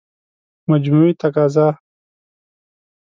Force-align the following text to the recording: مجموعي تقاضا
مجموعي 0.69 1.13
تقاضا 1.13 1.77